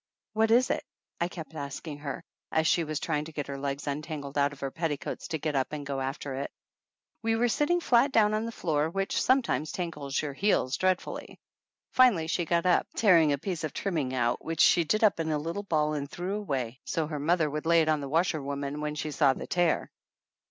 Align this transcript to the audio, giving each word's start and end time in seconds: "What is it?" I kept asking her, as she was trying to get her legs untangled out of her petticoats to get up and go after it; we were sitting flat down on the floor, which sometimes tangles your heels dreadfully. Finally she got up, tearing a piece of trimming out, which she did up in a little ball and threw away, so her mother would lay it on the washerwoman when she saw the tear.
"What 0.33 0.49
is 0.49 0.71
it?" 0.71 0.83
I 1.19 1.27
kept 1.27 1.53
asking 1.53 1.99
her, 1.99 2.23
as 2.51 2.65
she 2.65 2.83
was 2.83 2.99
trying 2.99 3.25
to 3.25 3.31
get 3.31 3.45
her 3.45 3.59
legs 3.59 3.85
untangled 3.85 4.35
out 4.35 4.51
of 4.51 4.61
her 4.61 4.71
petticoats 4.71 5.27
to 5.27 5.37
get 5.37 5.55
up 5.55 5.71
and 5.73 5.85
go 5.85 5.99
after 6.01 6.33
it; 6.33 6.49
we 7.21 7.35
were 7.35 7.47
sitting 7.47 7.79
flat 7.79 8.11
down 8.11 8.33
on 8.33 8.45
the 8.47 8.51
floor, 8.51 8.89
which 8.89 9.21
sometimes 9.21 9.71
tangles 9.71 10.19
your 10.19 10.33
heels 10.33 10.75
dreadfully. 10.77 11.39
Finally 11.91 12.25
she 12.25 12.45
got 12.45 12.65
up, 12.65 12.87
tearing 12.95 13.31
a 13.31 13.37
piece 13.37 13.63
of 13.63 13.73
trimming 13.73 14.11
out, 14.11 14.43
which 14.43 14.61
she 14.61 14.83
did 14.83 15.03
up 15.03 15.19
in 15.19 15.29
a 15.29 15.37
little 15.37 15.61
ball 15.61 15.93
and 15.93 16.09
threw 16.09 16.35
away, 16.35 16.79
so 16.83 17.05
her 17.05 17.19
mother 17.19 17.47
would 17.47 17.67
lay 17.67 17.81
it 17.83 17.87
on 17.87 18.01
the 18.01 18.09
washerwoman 18.09 18.81
when 18.81 18.95
she 18.95 19.11
saw 19.11 19.33
the 19.33 19.45
tear. 19.45 19.91